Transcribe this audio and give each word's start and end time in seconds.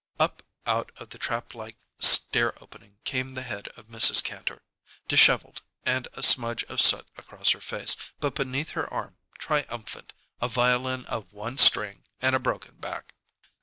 Up 0.19 0.41
out 0.65 0.91
of 0.97 1.11
the 1.11 1.19
traplike 1.19 1.75
stair 1.99 2.53
opening 2.59 2.97
came 3.03 3.35
the 3.35 3.43
head 3.43 3.67
of 3.77 3.85
Mrs. 3.89 4.23
Kantor, 4.23 4.63
disheveled 5.07 5.61
and 5.83 6.07
a 6.13 6.23
smudge 6.23 6.63
of 6.63 6.81
soot 6.81 7.07
across 7.17 7.51
her 7.51 7.61
face, 7.61 7.95
but 8.19 8.33
beneath 8.33 8.69
her 8.71 8.91
arm, 8.91 9.17
triumphant, 9.37 10.13
a 10.41 10.47
violin 10.47 11.05
of 11.05 11.31
one 11.33 11.59
string 11.59 12.03
and 12.19 12.35
a 12.35 12.39
broken 12.39 12.77
back. 12.77 13.13